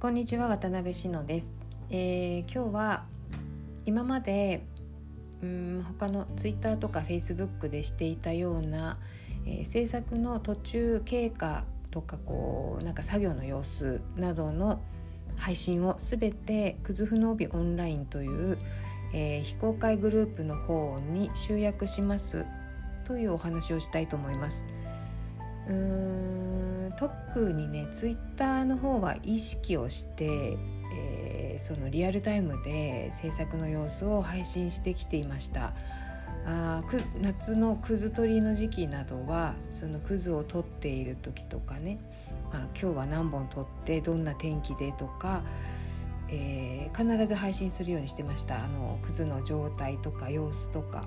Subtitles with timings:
[0.00, 1.50] こんにちは渡辺志乃です、
[1.90, 3.04] えー、今日は
[3.84, 4.64] 今まで
[5.42, 8.98] うん他のツイッターとかフェイスブックでしていたような、
[9.44, 14.80] えー、制作の途中経過とかこうなんか作業の様子などの
[15.36, 18.58] 配信をすべてクズフノービオンラインという、
[19.12, 22.46] えー、非公開グループの方に集約します
[23.04, 24.64] というお話をしたいと思います。
[25.68, 30.56] うん特にねツイッターの方は意識をして、
[30.94, 35.74] えー、そのリアルタイムで制作の様子を配信してきていました。
[36.46, 41.98] あく夏のくず取りの時期などはそのくずを取っている時とかね、
[42.50, 45.42] まあ、今日は何本取ってどんな天気でとか、
[46.30, 48.64] えー、必ず配信するようにしてました。
[48.64, 51.04] あのくずの状態とか様子とか、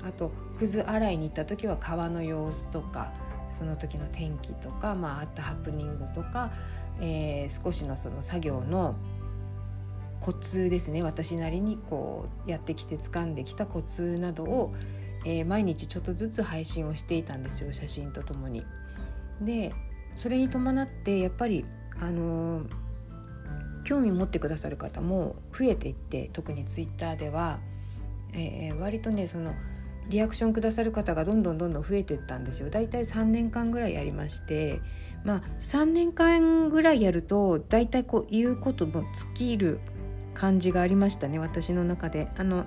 [0.00, 3.12] うん、あとくず洗いに行った時は川の様子とか。
[3.56, 6.52] その時の天気とか、まあ、あったハプニングとか、
[7.00, 8.96] えー、少しのその作業の
[10.20, 14.74] コツですね私なりにこうやってきて掴んできたコツなどを、
[15.24, 18.64] えー、毎日ちょっとずつ配信をしていたんですよ写真とともに。
[19.40, 19.72] で
[20.14, 21.66] それに伴ってやっぱり
[22.00, 22.68] あのー、
[23.84, 27.58] 興味持ってくださる方も増えていって特にツイッターでは、
[28.32, 29.54] えー、割とねその
[30.08, 32.70] 「リアクションくださる方がどんどんどんどん増えていったんですよ。
[32.70, 34.80] だいたい3年間ぐらいやりまして
[35.24, 39.80] まあ3年間ぐらいやるとだいたいこう言うことも尽きる
[40.34, 42.28] 感じがありましたね私の中で。
[42.36, 42.66] あの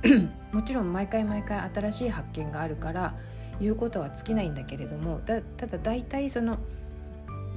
[0.52, 3.14] もちろん毎回毎回新しい発見があるから
[3.60, 6.58] 言うことは尽きないんだけれどもだただ大体その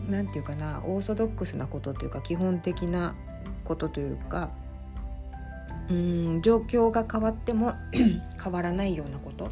[0.09, 3.15] 何て言うかなオーソドックスなことというか基本的な
[3.63, 4.49] ことというか
[5.89, 7.73] うん状況が変わっても
[8.41, 9.49] 変わらないようなこと。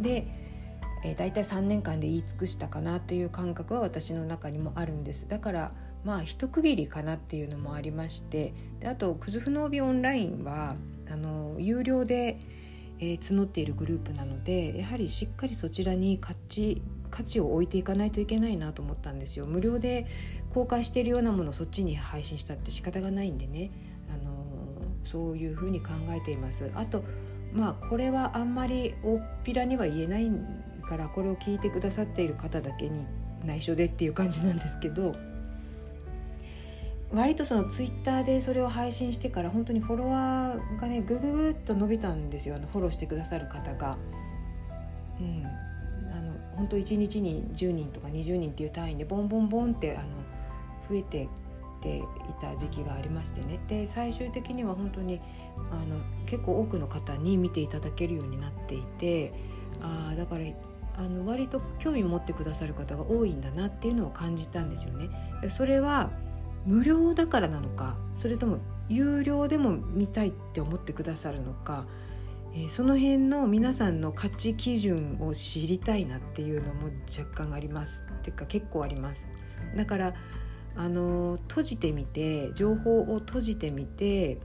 [0.00, 0.26] で、
[1.04, 5.28] えー、大体3年間で言い尽くしたかなっていう感覚は私の中にもあるんです。
[5.28, 5.72] だから
[6.04, 10.76] まあ一区切りかなっていうのもありましてであと「クズフノービオンラインは」
[11.10, 12.38] あの有料で、
[12.98, 19.46] えー、募っているグループなのでやはりしっかりそちらに価値価値を置いていかないといけないなと思ったんですよ。
[19.46, 20.06] 無料で
[20.52, 23.70] 公開しているようなものをそっちに配信したって仕方がないんでね。
[25.08, 26.70] そういうふうに考えています。
[26.74, 27.02] あと
[27.52, 30.30] まあこれはあんまり大っぴらには言えない
[30.88, 33.06] からこれを聞いてくださっている方だけに
[33.44, 35.14] 内緒でっていう感じなんですけど
[37.12, 43.98] 割とそのツイッターでそれを配信してから本当にフォロワーがねぐぐぐっと伸びたんですよあのフォローしてくださる方が。
[45.18, 45.44] うん、
[46.12, 50.08] あの本当1日に10人とか20人っていう単位でボンボンボンってあの
[50.88, 51.28] 増えて
[51.80, 52.02] てい
[52.40, 55.20] た時期がありましてねで最終的には本当に
[55.70, 59.32] あの結構多くの方に見ていただけるようになっていて
[59.80, 60.44] あだから
[60.96, 65.08] あの割と興味持ってくださる方が多いんだなっていうのを感じたんですよね。
[65.50, 66.10] それは
[66.66, 68.58] 無料だからなのかそれとも
[68.88, 71.86] 有料でも見たいって思ってくださるのか、
[72.52, 79.30] えー、その辺の皆さんの価値基準を知りたいなっていうのも若干ありますっていうか結構あります。
[79.76, 80.14] だから
[80.78, 84.38] あの閉じてみて情報を閉じてみて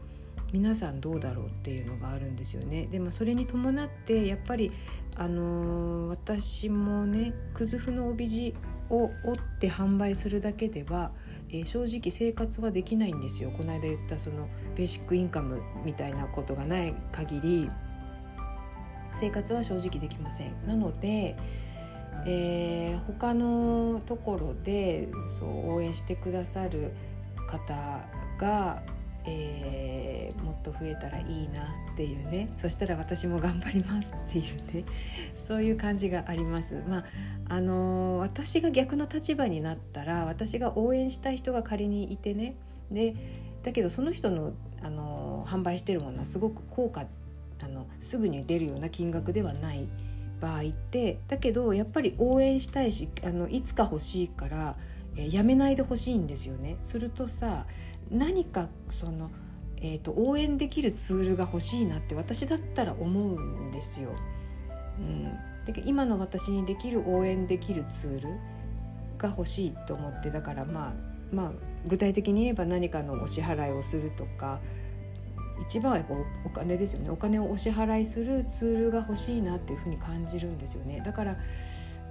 [0.52, 2.88] 皆さんどうだろうっていうのがあるんですよね。
[2.88, 4.72] でもそれに伴ってやっぱり
[5.16, 8.56] あの私もねくずふの帯地
[8.90, 11.12] を折って販売するだけでは、
[11.50, 13.52] えー、正直生活はできないんですよ。
[13.52, 17.70] この間言ったそのベーシックインカムみたいなことがない限り
[19.14, 20.68] 生活は正直できません。
[20.68, 21.36] なので
[22.26, 25.10] えー、他のところで
[25.40, 26.92] そう応援してくださる
[27.48, 28.08] 方
[28.38, 28.82] が、
[29.26, 34.86] えー、もっと増えたらいいなっていうねそしたら私も頑張りますっていうね
[35.48, 36.82] そういう感じがあります。
[36.88, 37.06] まあ
[37.50, 42.56] あのー、私が逆の立場になったら私が応援したい人が仮にいてね
[42.90, 43.16] で
[43.64, 47.06] だけどその人の、あの、販売してるものはすごく効果
[47.62, 49.88] あのすぐに出るような金額ではない。
[50.42, 54.76] 場合ってだけどやっぱり応援したいしあのいつか欲しいから、
[55.16, 56.78] えー、やめないでほしいんですよね。
[56.80, 57.66] するとさ
[58.12, 59.32] 何かその、
[59.78, 64.10] えーと、応援できるツールが欲しいなって私だったら思うんですよ。
[65.00, 65.24] うん、
[65.66, 68.28] で今の私にできる応援できるツール
[69.18, 70.94] が欲しいと思ってだからまあ
[71.32, 71.52] まあ
[71.88, 74.62] 具体的に言えば何かのお支払いをするとか
[75.62, 76.14] 一番はやっぱ
[76.46, 77.10] お金ですよね。
[77.10, 81.02] お金をお支払いするツールが欲しいなっていうふうに感じるんですよね。
[81.06, 81.38] だから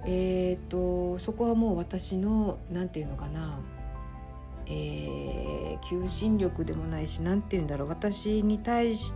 [0.05, 3.59] えーと、そこはもう私の何て言うのかな、
[4.67, 7.89] えー、求心力でもないし何て言うんだろう。
[7.89, 9.13] 私に対し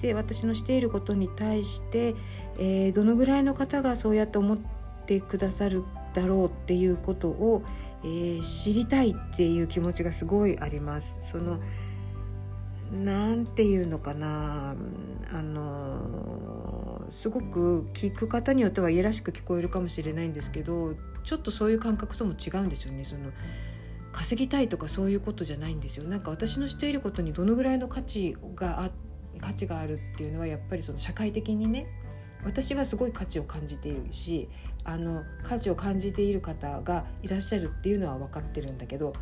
[0.00, 2.14] て私のしていることに対して、
[2.58, 4.58] えー、どのぐらいの方がそうやって思っ
[5.06, 5.84] てくださる
[6.14, 7.62] だろうっていうことを、
[8.02, 11.16] えー、知りたいっていう気持ちがすごいあります。
[11.22, 11.60] その
[12.90, 14.74] なんていうのかな
[15.32, 20.94] あのすごく聞く方によってはいやらしく聞こえるかもしれないんですけど
[21.24, 23.04] ちょっとそういう感覚とも違うんですよね。
[23.04, 23.30] その
[24.12, 26.04] 稼ぎたいとかそういうことじゃないんですよ。
[26.04, 28.90] なんか私のしていることにどのぐらいの価値があ
[29.40, 31.86] 価値があるっていうのはやっぱりその社会的にね
[32.44, 34.48] 私はすごい価値を感じているし
[34.84, 39.12] あの価値を感じている方がいらっしゃるっていうのは分かってるんだけど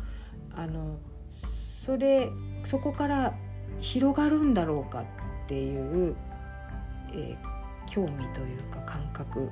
[0.55, 0.99] あの
[1.29, 2.29] それ
[2.63, 3.35] そこから
[3.81, 5.05] 広がるんだろうかっ
[5.47, 6.15] ていう、
[7.13, 7.37] えー、
[7.87, 9.49] 興味というか感覚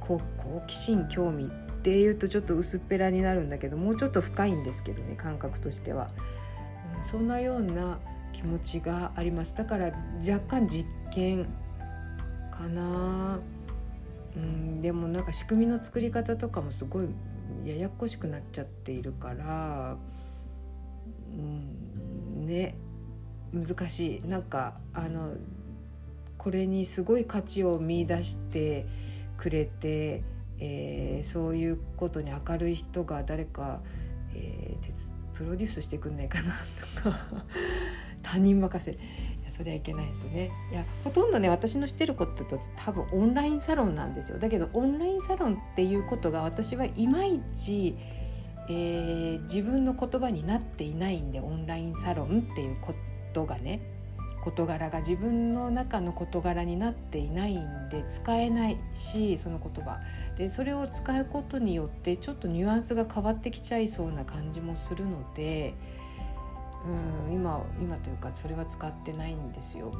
[0.00, 0.20] 好
[0.66, 1.48] 奇心興味っ
[1.82, 6.10] ていうとちょっと薄っぺらになるんだけどもうちょっと深いんですけどね感覚としては、
[6.98, 7.98] うん、そんなような
[8.32, 9.54] 気持ちがあります。
[9.54, 11.46] だから若干実験
[12.50, 13.40] かな。
[14.36, 17.08] うんでもなんか仕組みの作り方とかもすごい
[17.64, 19.96] ややこしくなっちゃっているから
[21.32, 22.74] うんね。
[23.54, 24.26] 難しい。
[24.26, 25.34] なんかあの
[26.36, 28.84] これにすごい価値を見出して
[29.38, 30.22] くれて、
[30.58, 33.80] えー、そういうことに明るい人が誰か、
[34.34, 36.54] えー、プロデュースしてくんないかな
[37.02, 37.26] とか
[38.22, 38.92] 他人任せ。
[38.92, 38.94] い
[39.44, 40.50] やそれはいけないですね。
[40.70, 44.38] いやほとんどね私の知ってることと多分オンラインサロンなんですよ。
[44.38, 47.96] だけどオンラインサロンっていうことが私はいまいち、
[48.68, 52.76] えー、自分の言葉になっていないんでオンラインサロンっていう
[53.34, 53.80] ことがね
[54.44, 60.00] 事柄が自分の中の事柄になっていないんで使えないしその言葉
[60.36, 65.74] でそれを使うことによってちょっとニュアンスが変わってきちゃいそうな感じもするので。
[66.86, 69.90] うん今今というかそれは使ってないんですよ。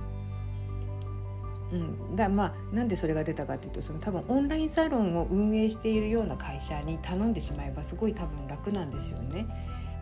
[1.73, 9.47] うん、だまあなんでそれが出たかっていうとその多分オンラインサロンを運営しているような会社に頼んでしまえばすごい多分楽なんですよね。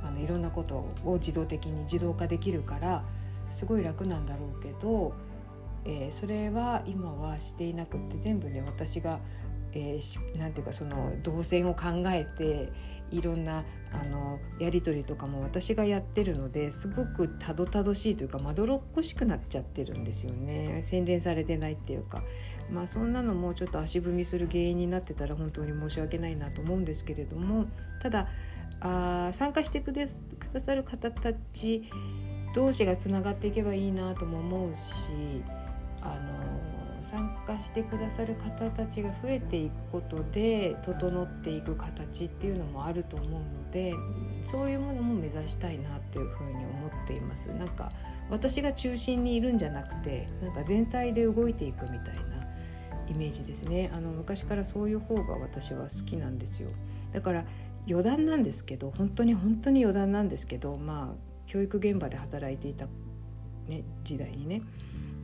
[0.03, 0.75] あのいろんなこと
[1.05, 3.05] を自動的に自動化できるから
[3.53, 5.15] すごい楽なんだろうけど、
[5.85, 9.21] えー、それは今はしていなくって全部ね私が
[9.75, 12.71] えー、なんていうかその動線を考えて
[13.11, 20.83] いろんなあのやり取りとかも私がやってるのですごくたどたどしいというかまどろっこしくなっちゃってるんですよね。
[20.83, 22.23] 洗練されてないっていうか。
[22.71, 27.67] まあそんなのもちょっと足踏みする原因になってたら本当に申し訳ないなと思うんですけれども
[28.01, 28.29] ただ
[28.81, 30.07] あ参加してくだ
[30.61, 31.85] さる方たち
[32.55, 35.43] 同士がつながっていけばいいなとも思うし
[36.01, 43.95] あの参加してくださる方たちが増えていくことで整っていく形っていうのもあると思うので
[44.45, 47.49] そういうものも目指したいなっていうふうに思っています。
[47.53, 47.91] なんか
[48.31, 52.23] 私が中心にいるんじゃなくてなんか全体で動いていくみたいな
[53.09, 56.71] イメージですねあの昔からそういう方が私は好きなんですよ
[57.13, 57.45] だから
[57.89, 62.87] 余談なんですけど本当に本当に余談なんですけどまあ教育現場で働いていた、
[63.69, 64.63] ね、時代にね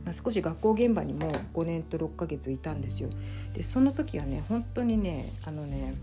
[0.05, 3.09] まあ、少し学校現場にも5年と6ヶ月いたんですよ。
[3.53, 5.93] でその時はね本当にねあのね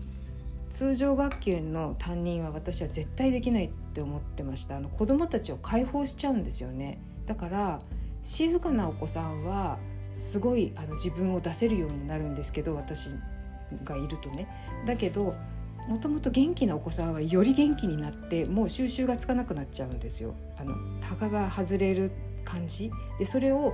[0.69, 4.77] 通常学級の担任は私は絶対できないって思ってました。
[4.77, 6.99] あの子どもたちを解放しちゃうんですよね。
[7.25, 7.81] だから
[8.21, 9.79] 静かなお子さんは
[10.13, 13.09] すごいあの自分を出せるようになるんですけど私
[13.83, 14.47] がいるとね。
[14.85, 15.33] だけど
[15.87, 20.35] もともと元気なお子さんはより元気になってもう収集がつかなくなっちゃうんですよ。
[20.57, 22.11] あのタガが外れる
[22.43, 22.91] 感じ。
[23.19, 23.73] でそれを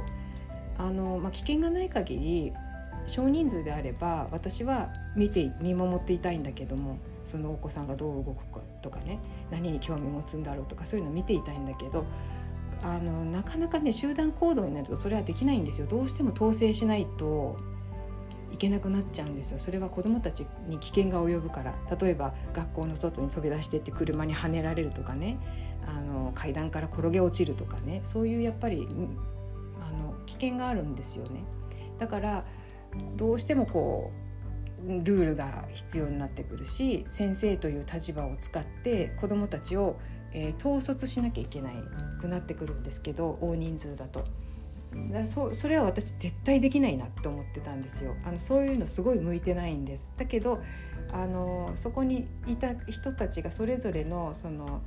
[0.77, 2.53] あの、まあ、危険がない限り
[3.05, 9.19] 少人数であれば私は見て見守っていたいんだけどもそのお子さんがどう動くかとかね
[9.51, 12.05] 何に興味持つんだろうとかそういうのを見ていたいんだけど
[12.81, 15.87] あのなかなかね集団行動になるとそれはできないんですよ。
[15.87, 17.57] どうしても統制しないと
[18.53, 25.37] いけなくなっちゃうんですよそれは子どもたちに危険が及ぶから例えば学校の外に飛び出してって車にはねられるとかね
[25.87, 28.87] あの階段から転げ落ちるとかねそういうやっぱり
[29.81, 31.43] あの危険があるんですよね。
[31.99, 32.45] だから
[33.15, 34.11] どうしてもこ
[34.85, 39.97] うルールが必要になってくるし先生という立場を使って子どもたちを、
[40.33, 41.75] えー、統率しなきゃいけない
[42.19, 44.23] くなってくるんですけど大人数だと。
[45.13, 48.15] だそそれは私絶対できないなって思ってたんですよ。
[48.25, 50.11] あのそういうのすごい向いてないんです。
[50.17, 50.61] だけど
[51.11, 54.81] あのそこにいた人たちがそれぞれのその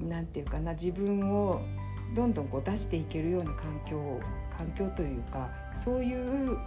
[0.00, 1.60] 何て言うかな自分を
[2.14, 4.20] どんどんこう出していけるような環境
[4.56, 6.58] 環境というかそういう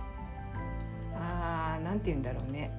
[1.14, 2.72] あ何て言うんだろうね。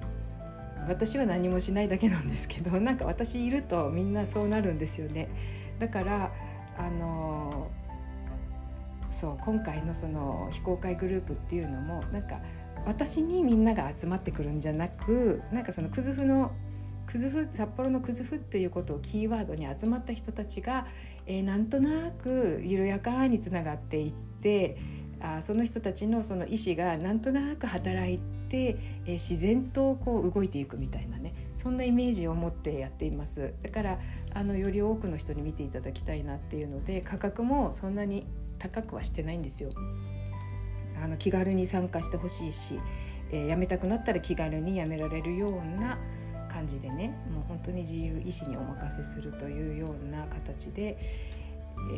[0.87, 5.27] 私は何もしないだけなんですけどなんか私いるとみんなそうなるんですよね。
[5.79, 6.31] だから
[6.77, 7.36] あの
[9.19, 12.39] そう今回のその非公開グループっていうのもなんか
[12.85, 16.51] 私にみんなが集まってくるんじゃなくなんかそのクズフの
[17.07, 20.85] クズフ札幌のクズフっていうことをキーワードに集まった人たちが、
[21.25, 24.77] えー、なんとなく緩やかにつながっていって
[25.19, 28.19] あその人たちのその意思がなんとなく働い
[28.49, 33.55] て、えー、自然とこう動いていくみたいなねそんなイメージを持ってやっています。
[33.63, 33.99] だから
[34.35, 38.27] あのより多くの人に見ていただきたいなっていうので価格もそんなに
[38.59, 39.71] 高くはしてないんですよ。
[41.01, 42.79] あの気軽に参加してほしいし、
[43.31, 45.97] えー、辞めたくなったら気軽に辞められるような
[46.47, 50.97] 感じでねもう本当に自由意志にお任せするというような形で、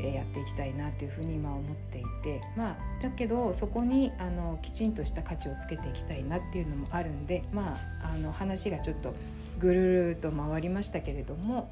[0.03, 9.13] え、やっていきたいなというふうに今思っていてまあだけどそこにあのきちんとした価値をつけていきたいなっていうのもあるんでまああの話がちょっと
[9.59, 11.71] ぐるると回りましたけれども、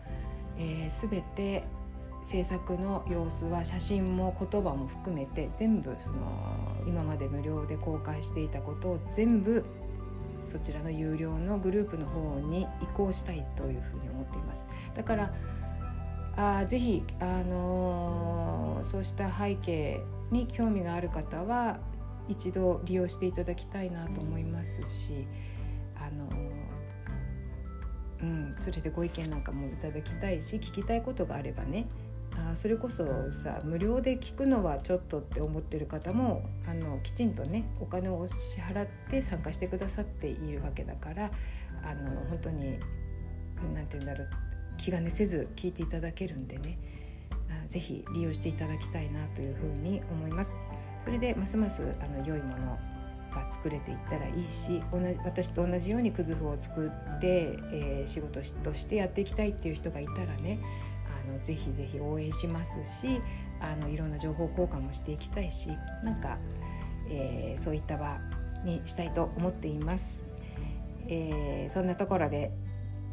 [0.58, 1.64] えー、全て
[2.24, 9.64] 制作の様子は写真も言葉も含めて全部その今まで無料で公開していたことを全部
[10.36, 14.68] そちらの有料のグループの方に移行したいというふうに思っています。
[14.94, 15.34] だから
[16.38, 21.80] あぜひ、あのー、そうした背景に興味がある方は
[22.28, 25.28] 一度利用していただきたいなと思いますし、
[25.96, 31.88] あのー、うん、それでご意見なんかもいただきたいし聞きたいことがあればね
[32.38, 41.32] あそれこそさ無料で聞くのはちょっとって思ってる方もあのきちんとねお金を支払って参加してくださっているわけだから
[41.84, 42.80] あの本当に
[43.74, 44.28] 何て言うんだろう
[44.78, 46.78] 気兼ねせず聞いていただけるんでね
[47.68, 50.58] 是非利用していただきたいなというふうに思います。
[51.04, 52.78] それでますますあの良いもの
[53.34, 60.60] が作れていったらいいし同じ私と同じようにくずふを作って、えー、仕事としてやっていきたいっていう人がいたらね
[61.28, 63.22] のぜひぜひ応援しますし
[63.60, 65.70] あのいろんな情報交換もしていきたいし
[66.04, 66.38] なんか、
[67.10, 68.18] えー、そういった場
[68.64, 70.24] にしたいと思っています。
[71.10, 72.52] えー、そんなところで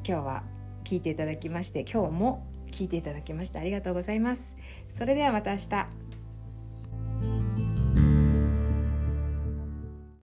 [0.07, 0.43] 今日は
[0.83, 4.57] 聞いていただきまして今日も聞いていただきましてありがとうございます。
[4.97, 6.04] それではまた明日。